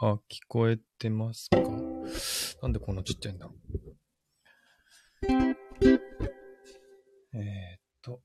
[0.00, 1.58] あ、聞こえてますか？
[2.62, 5.26] なんでこんなちっちゃいんだろう？
[7.34, 8.22] えー、っと。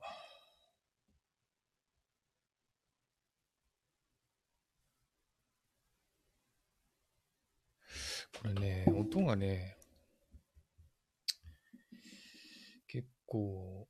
[8.40, 9.76] これね、音がね、
[12.88, 13.88] 結構、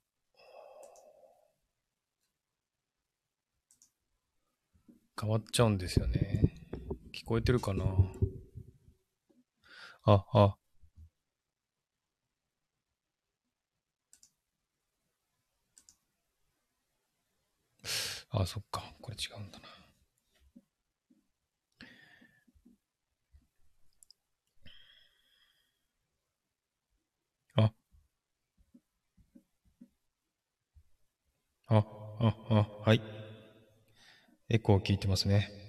[5.20, 6.63] 変わっちゃうんですよね。
[7.14, 7.86] 聞こえてるかな？
[10.04, 10.56] あ、あ。
[18.32, 18.84] あ、そっか。
[19.00, 19.68] これ違うんだな。
[27.66, 27.74] あ。
[31.68, 31.86] あ、
[32.18, 33.02] あ、あ、はい。
[34.50, 35.63] エコー聞いてますね。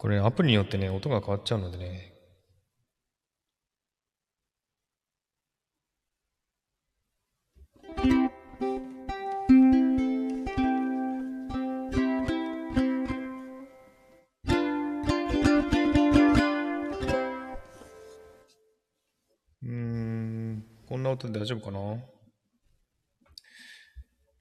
[0.00, 2.14] これアプリによってね、音が変わっちゃうのでね。
[19.64, 21.80] うん、こんな音で大丈夫かな？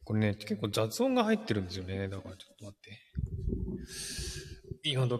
[0.03, 2.07] これね、結構雑音が入ってるんですよね。
[2.07, 2.91] だからちょっと待って。
[4.83, 5.19] 今ど、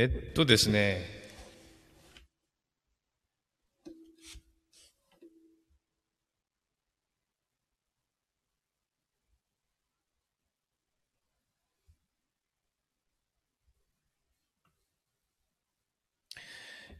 [0.00, 1.04] えっとですね、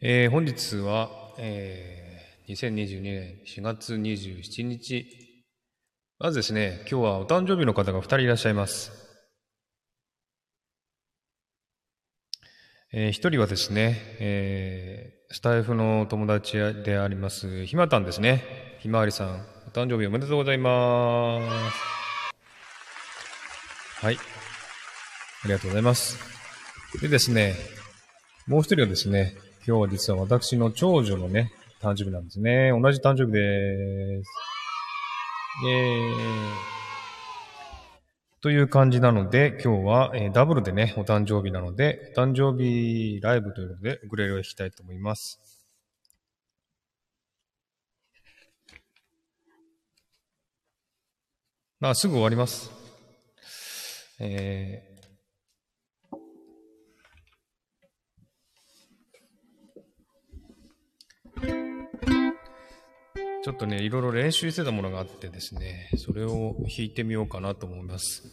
[0.01, 1.09] えー、本日は、
[1.39, 5.07] えー、2022年4月27日。
[6.19, 9.08] まずですね、今日はお誕生日の方が2人いらっしゃいます。
[12.91, 18.43] えー、一人はですね、えー、スタイフの友達であります、ひまたんですね。
[18.81, 21.39] ひまわりさん、お誕生日おめでとうございま
[24.01, 24.05] す。
[24.07, 24.17] はい。
[24.17, 26.19] ありがとうございます。
[27.03, 27.57] でですね、
[28.47, 29.35] もう一人はですね、
[29.67, 32.71] 今日は実は私の長女のね、誕生日なんですね。
[32.71, 34.31] 同じ誕生日です。
[35.63, 36.78] イェー。
[38.41, 45.41] という感じなので、今日は、えー、ダブルでね、お誕生日なので、お誕生日ライブということで、グレーを弾きたいと思います。
[51.81, 52.71] まあ、すぐ終わります。
[54.21, 54.88] えー、
[63.49, 68.25] ちょっとね、いろいろ練習してたものがあってですね、それを弾いてみようかなと思います。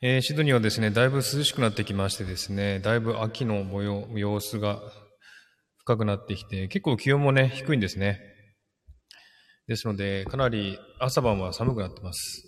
[0.00, 4.80] えー、シドニーはですね、だいぶ涼しくなってきましてですね、だいぶ秋の模様、様子が
[5.80, 8.22] 深くなってきて、結構気温もね、低いんですね。
[9.66, 12.42] ですので、かなり朝晩は寒くなってます。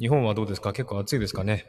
[0.00, 0.72] 日本はどうですか？
[0.72, 1.64] 結構暑いですかね？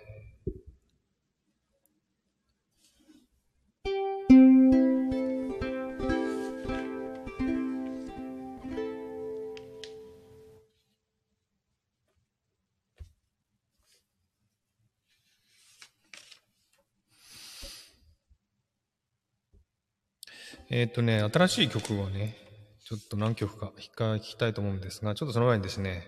[20.80, 22.38] えっ、とね、新しい曲をね、
[22.86, 26.08] ちょっと何曲か弾きたいと思うんですが、ちょっとその前にですね、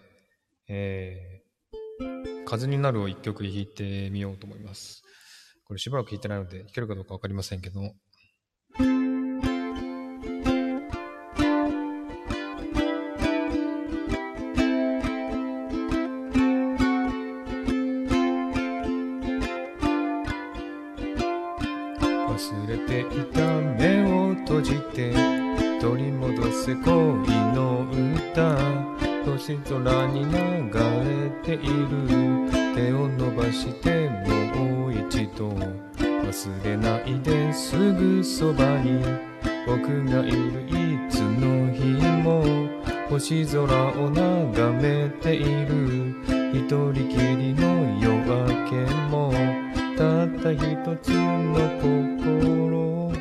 [0.67, 5.01] えー、風になるを一曲弾いてみようと思います。
[5.65, 7.81] これしばらく弾いてないので弾けるかどうかわかりませんけど、
[36.23, 39.03] 忘れないですぐそばに
[39.65, 41.81] 僕がいるいつの日
[42.23, 42.43] も
[43.09, 43.63] 星空
[43.93, 46.15] を眺めている
[46.53, 49.31] 一人きりの夜明けも
[49.97, 53.11] たった一つの心。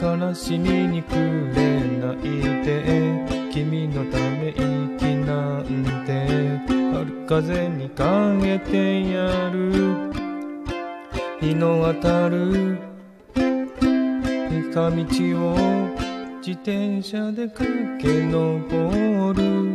[0.00, 2.18] 悲しみにくれない
[2.64, 6.78] で君のため息なんて。
[6.98, 10.07] 春風に変えてやる。
[11.48, 12.78] 日の当たる。
[14.70, 15.56] 坂道を
[16.44, 19.74] 自転車で駆け上る。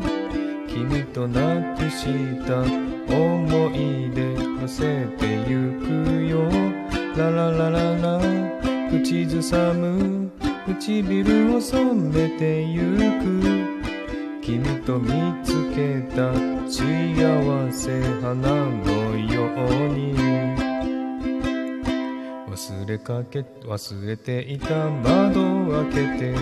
[0.68, 2.06] 君となくし
[2.46, 2.62] た
[3.12, 6.48] 思い出乗せてゆくよ。
[7.18, 8.22] ラララララ
[8.92, 10.30] 口ずさむ。
[10.68, 14.42] 唇を染めてゆく。
[14.44, 15.10] 君と見
[15.44, 16.32] つけた
[16.70, 20.63] 幸せ花のように。
[22.94, 26.36] 忘れかけ忘れていた窓を開けて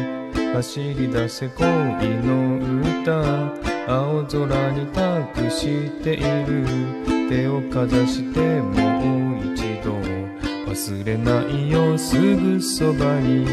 [0.53, 3.61] 走り出せ恋の歌。
[3.87, 6.65] 青空に託している。
[7.29, 9.93] 手をかざしてもう一度
[10.69, 13.45] 忘れないよすぐそばに。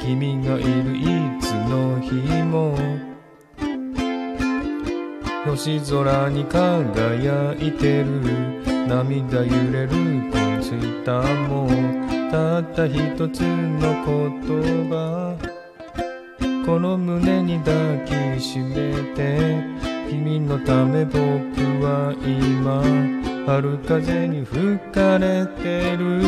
[0.00, 1.04] 君がいるい
[1.40, 2.14] つの日
[2.44, 2.78] も。
[5.46, 8.06] 星空に輝いてる。
[8.86, 9.88] 涙揺れる。
[10.30, 15.36] コンツイタもたった一つの言葉。
[16.66, 18.04] この胸に抱
[18.36, 19.62] きしめて
[20.10, 21.20] 君のため僕
[21.80, 22.82] は今
[23.46, 26.22] 春風に吹かれてる。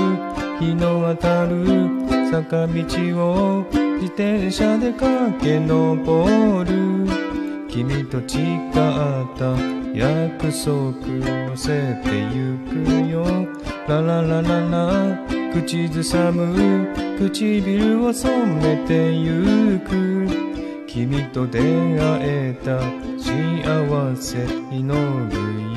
[0.61, 1.65] 日の当たる
[2.31, 2.75] 坂道
[3.17, 3.67] を
[4.00, 7.06] 自転車で駆け上る。
[7.69, 8.79] 君と誓っ
[9.37, 9.56] た
[9.95, 13.25] 約束乗せてゆくよ。
[13.89, 15.38] ラララララ。
[15.53, 16.87] 口ずさむ
[17.19, 20.29] 唇を染めてゆく。
[20.87, 22.81] 君と出会えた
[23.19, 24.87] 幸せ祈
[25.31, 25.68] るよ。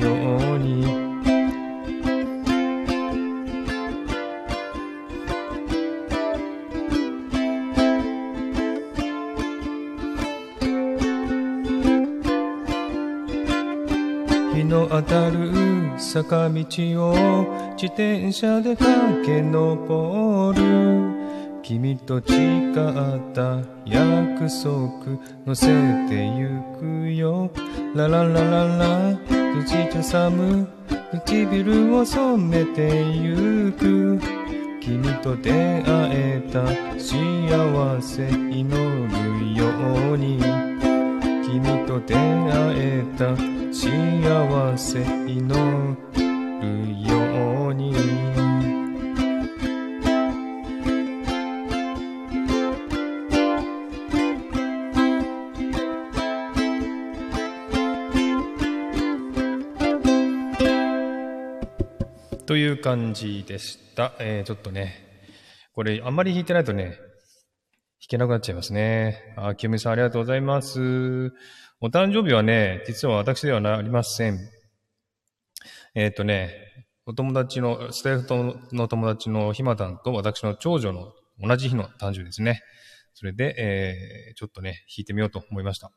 [16.12, 16.66] 坂道
[17.10, 25.68] を自転車で駆け上る君と誓った約束乗せ
[26.10, 27.50] てゆくよ。
[27.94, 29.18] ラララララ
[29.54, 30.68] 口ずさむ
[31.24, 34.20] 唇を染めてゆく。
[34.82, 36.66] 君と出会えた
[37.00, 39.64] 幸せ祈るよ
[40.12, 40.38] うに。
[41.42, 42.20] 君と出会
[42.76, 45.56] えた幸せ祈る
[47.08, 47.94] ように
[62.46, 64.12] という感じでした。
[64.20, 64.94] えー、ちょっとね、
[65.74, 66.98] これあんまり弾いてないとね、
[68.02, 69.32] 弾けなくなっちゃいますね。
[69.36, 71.32] あ、清美さんありがとうございます。
[71.80, 74.40] お誕生日はね、実は私ではありません。
[75.94, 76.52] えっ、とね、
[77.06, 78.26] お友達の、スタイフ
[78.72, 82.62] の友達のひまたんと私の長女の同じ日の誕生日ですね。
[83.14, 85.92] それで、えー、ちょっとね、弾いてみようと思いました。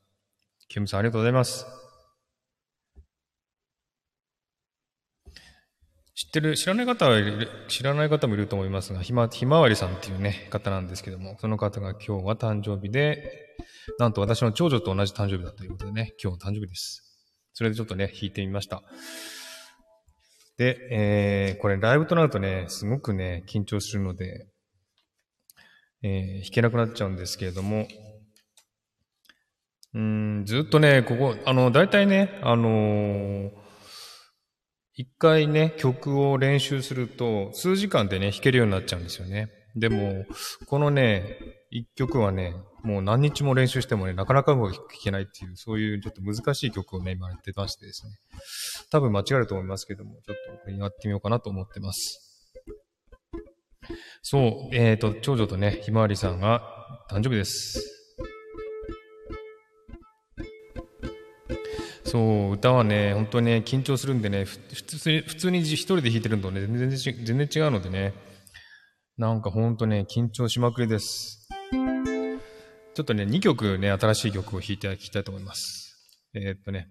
[0.67, 1.65] 清美さんありがとうございます。
[6.15, 13.57] 知ってる、知らない方はいる、知らない方もいると思いますが、ひま、ひまわりさんっていうね、方なんですけども、その方が今日は誕生日で、
[13.99, 17.03] なんと私の長女と同じ誕生日だということでね、今日誕生日です。
[17.53, 18.81] それでちょっとね、弾いてみました。
[20.57, 24.47] で、えー、これライブとなるとね、すごくね、緊張するので、
[26.01, 27.89] えー、弾けなくなっちゃうんですけれども、
[29.93, 33.64] うーん、ずっとね、ここ、あの、大体ね、あのー
[34.95, 39.49] 一回ね、曲を練習すると、数時間でね、弾けるようになっちゃうんですよね。
[39.75, 40.25] でも、
[40.67, 41.37] このね、
[41.69, 48.11] 一曲はね、もう何日も練習してもね、なかなかうまく弾けないっていう、そういうちょっと難しい曲をね、今やってましてですね。
[48.89, 52.21] 多分間違えると思いますけども、ちょっとこれやってみようかなと思ってます。
[54.21, 56.63] そう、えっ、ー、と、長女とね、ひまわりさんが
[57.09, 57.94] 誕生日です。
[62.15, 68.13] そう、歌はね、本当にね、緊張するんでね、普通に、普通に一人で弾いてるのとね、全然全然違うのでね、
[69.17, 71.49] なんかほんとね、緊張しまくりです。
[72.93, 75.93] ちょっとね、2曲ね、新しい曲を弾いていきたいと思います。
[76.33, 76.87] えー、っとね。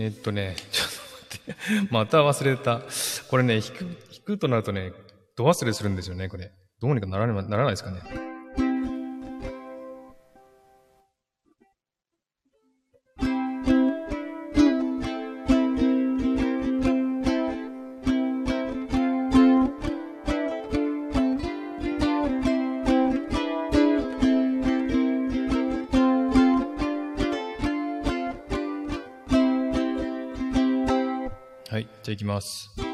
[0.00, 1.92] えー、っとね、 ちょっと待って。
[1.92, 2.80] また忘れた。
[3.28, 3.88] これね、弾く、弾
[4.24, 4.92] くとなるとね、
[5.36, 6.52] ど忘れするんですよね、これ。
[6.80, 8.29] どうにかならなならないですかね。
[32.02, 32.89] じゃあいきます。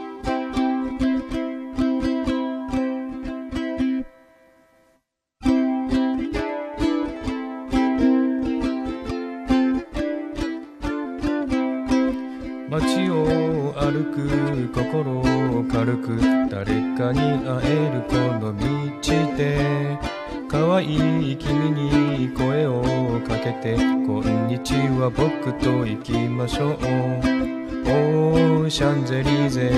[29.06, 29.70] ゼリーゼ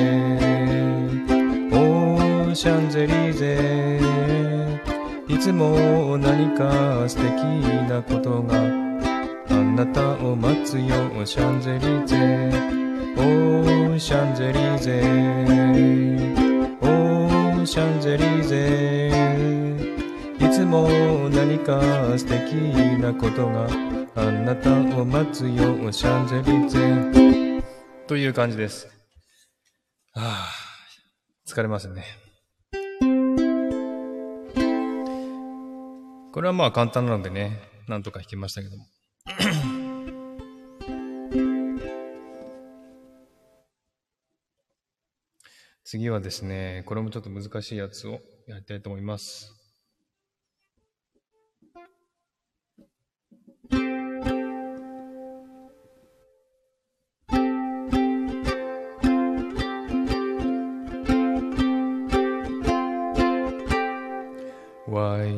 [1.70, 4.00] オーシャンゼリーゼ
[5.28, 7.26] いつも何か素敵
[7.90, 8.58] なことが
[9.50, 10.86] あなたを待つよ
[11.26, 12.16] シャンゼリーゼ
[13.18, 15.02] オーシャンゼリーゼ
[16.80, 19.10] オーシャンゼリーゼ
[20.40, 20.88] いつも
[21.28, 21.82] 何か
[22.16, 22.54] 素敵
[22.98, 23.68] なことが
[24.16, 26.68] あなたを待つよシャンゼリー
[27.60, 27.62] ゼ
[28.06, 28.97] という感じです。
[30.18, 30.48] はあ、
[31.46, 32.04] 疲れますね。
[36.32, 38.84] これはまあ簡単なのでね、なんとか弾けましたけども。
[45.84, 49.54] 次はですね、これもちょっと難しいやつをやりたいと思います。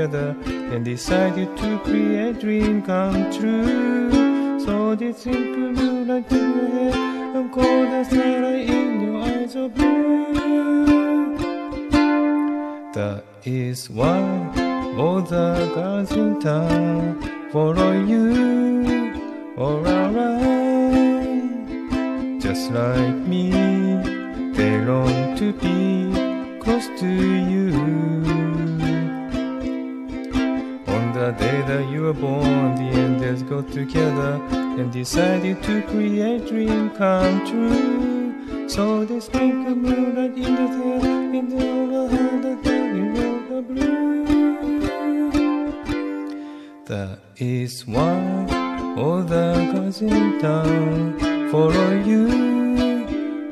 [0.00, 4.58] together and decided to create dream come true.
[4.64, 6.94] So they simple moonlight in your hair
[7.36, 10.32] and cold as starlight in your eyes of blue.
[12.94, 14.20] That is why
[14.96, 17.20] all the girls in town
[17.52, 19.12] follow you
[19.58, 20.30] all around.
[22.40, 23.50] Just like me,
[24.54, 26.10] they long to be
[26.60, 27.08] close to
[27.52, 28.29] you.
[31.20, 36.88] The day that you were born, the angels got together and decided to create dream
[36.96, 38.66] come true.
[38.66, 40.68] So they sprinkle moonlight in the
[41.36, 44.24] and they all had the darling of the blue.
[46.86, 51.18] That is all the girls in town
[51.50, 52.24] follow you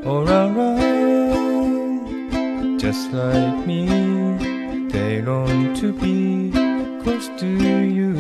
[0.07, 0.79] all around.
[2.81, 6.58] Just like me, they long to be
[7.09, 8.13] close to you.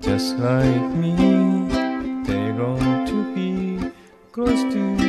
[0.00, 1.16] Just like me,
[2.22, 3.90] they long to be
[4.30, 5.03] close to you.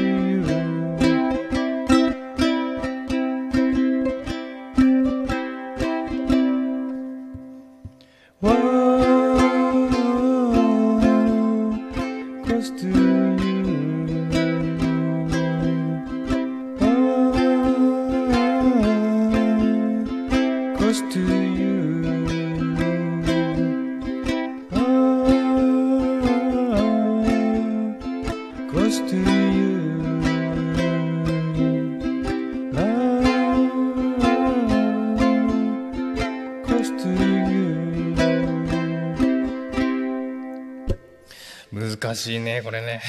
[42.06, 43.02] 難しいねこれね。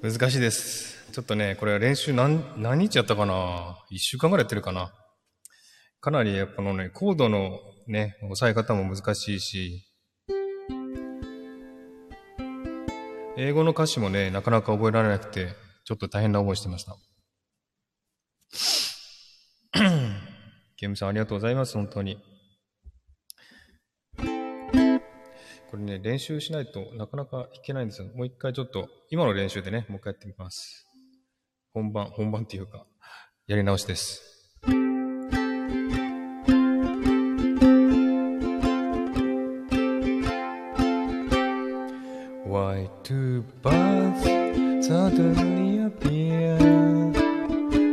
[0.02, 0.85] 難しいです。
[1.16, 4.92] ちょっとね、これ練習何、何日やったかな ?1 週間ぐらいやってるかな？
[5.98, 9.88] かなりやっぱのね、コードのね、押さえ方も難しいし、
[13.38, 15.54] 英語の歌詞もね、なかなか覚えられなくて、
[15.86, 16.94] ちょっと大変な思いしてました。
[20.76, 22.22] ゲームさんありがとうございます、本当に。
[25.70, 28.08] これね、練習しないとなかなか弾けないんですよ。
[28.14, 30.85] もう一回ちょっと、今の練習でね、もう一回やってみます。
[31.76, 32.86] 本番、本番っていうか、
[33.46, 34.22] やり直しです。
[42.46, 44.24] Why two paths
[44.80, 46.56] suddenly appear?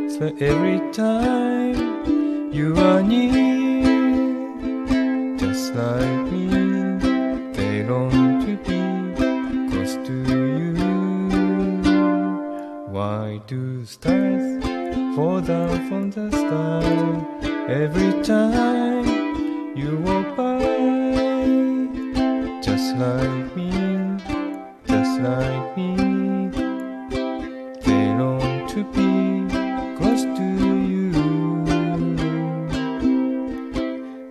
[0.07, 3.83] So every time you are near,
[5.37, 6.72] just like me,
[13.45, 14.63] Do stars
[15.15, 20.59] fall down from the sky every time you walk by?
[22.61, 23.69] Just like me,
[24.87, 26.49] just like me,
[27.83, 29.11] they long to be
[29.97, 30.47] close to
[30.91, 31.11] you.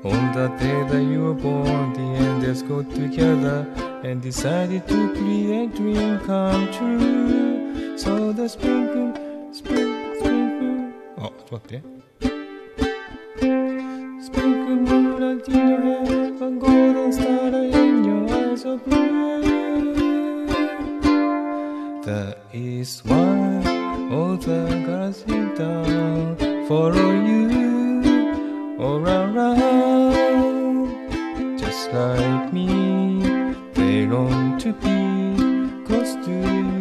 [0.05, 3.67] On the day that you were born, the angels got together
[4.05, 7.62] and decided to create a dream come true.
[7.98, 9.14] So the sprinkle,
[9.52, 10.48] sprinkle, sprinkle.
[11.18, 11.82] あ、ちょっと待って。
[14.22, 19.08] Sprinkle moonlight in your hair, a golden star in your eyes of blue.
[22.04, 23.18] That is why
[24.12, 26.38] all the girls in town
[26.68, 30.90] follow you all around.
[31.58, 32.68] Just like me,
[33.74, 36.81] they long to be close to you.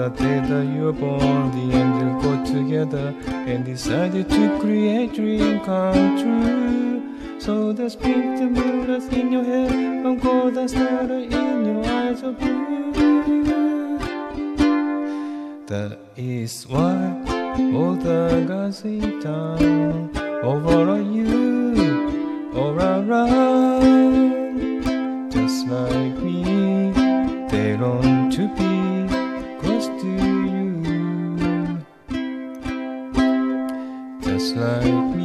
[0.00, 5.60] The day that you were born, the angels got together and decided to create dream
[5.60, 7.02] come true.
[7.38, 12.38] So there's the sprinkle moonlight in your hair, and golden star in your eyes of
[12.38, 12.92] blue.
[15.66, 16.94] That is why
[17.76, 23.20] all the girls in town over you, all around,
[25.30, 26.92] just like me,
[27.50, 28.19] they long
[34.54, 35.19] like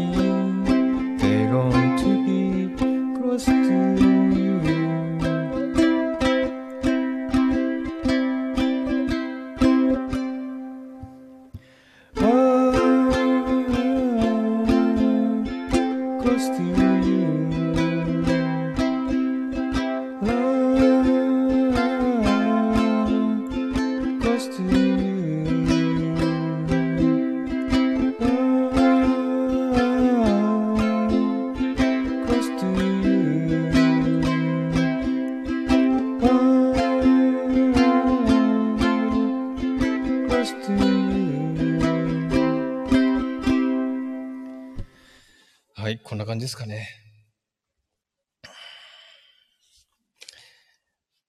[45.78, 46.88] はい、こんな感じですかね。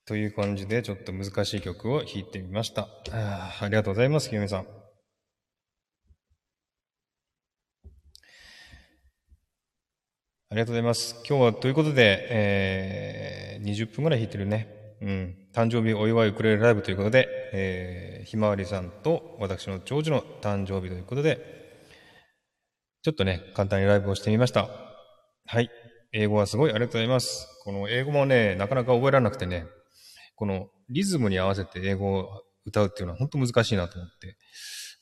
[0.07, 2.83] という感じで、ちょっと難しい曲を弾いてみました。
[3.11, 4.61] あありがとうございます、清美さん。
[4.61, 4.65] あ
[10.53, 11.17] りがとうございます。
[11.29, 14.69] 今日はということで、えー、20分ぐらい弾いてるね。
[15.03, 15.37] うん。
[15.53, 21.56] 誕生日お祝いウクレレライブということで、えー、ひまわりさんと私の長女の誕生日ということで、
[23.07, 24.69] ちょっとね、簡単にライブをしてみました。
[25.47, 25.71] はい。
[26.11, 27.47] 英語はすごいありがとうございます。
[27.63, 29.67] この英語もね、なかなか覚えられなくてね、
[30.35, 34.37] このリズムに合わせて英語を歌うっていうのは本当難しいなと思って、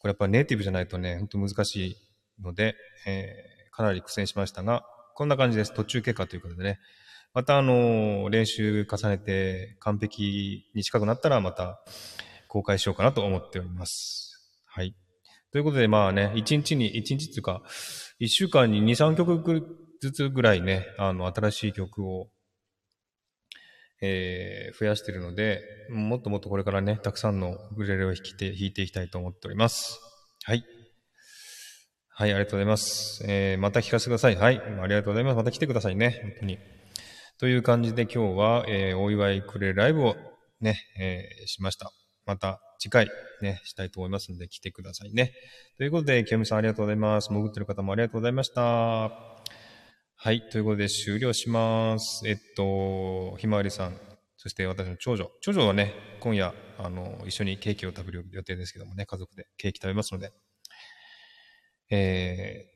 [0.00, 1.96] これやっぱネイティブじゃないとね、本当難しい
[2.42, 2.74] ので、
[3.06, 5.72] えー、かなり苦戦しましたが、こんな感じです。
[5.72, 6.80] 途中経過ということでね。
[7.32, 11.82] またあの、練習重ねて完璧に近くなったらまた
[12.48, 14.52] 公開しようかなと思っております。
[14.66, 14.94] はい。
[15.54, 17.62] ということで、まあね、一日に、一日っていうか、
[18.18, 19.40] 一週間に二、三曲
[20.00, 22.28] ずつぐらいね、あの、新しい曲を、
[24.02, 30.00] えー、増やしているので、もっともっとこれからね、たくさんのウクレレを弾いて、弾いていきたいと思っております。
[30.42, 30.64] はい。
[32.08, 33.24] はい、ありがとうございます。
[33.28, 34.34] えー、また聞かせてください。
[34.34, 35.36] はい、ありがとうございます。
[35.36, 36.58] また来てくださいね、本当に。
[37.38, 40.16] という感じで今日は、えー、お祝いクレレライブを
[40.60, 41.92] ね、えー、しました。
[42.26, 43.10] また次回
[43.40, 45.32] ね、したいと思いますので来てくださいね。
[45.78, 47.28] ということで、清美さんありがとうございます。
[47.32, 48.60] 潜ってる方もありがとうございました。
[48.60, 50.48] はい。
[50.50, 52.26] ということで終了します。
[52.26, 53.98] えっと、ひまわりさん、
[54.36, 55.30] そして私の長女。
[55.40, 60.32] 長女はね、今夜、あの、一緒にケーキを食べる予定ですけどもね、家族でケーキ食べますので、
[61.90, 62.66] え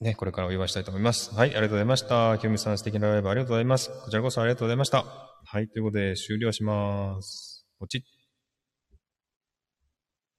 [0.00, 1.34] ー、ね、これからお祝いしたいと思います。
[1.34, 1.50] はい。
[1.50, 2.38] ありがとうございました。
[2.38, 3.90] 清美さん素敵なライブありがとうございます。
[4.04, 5.04] こちらこそありがとうございました。
[5.44, 5.68] はい。
[5.68, 7.66] ということで終了します。
[7.78, 8.21] ポチッ。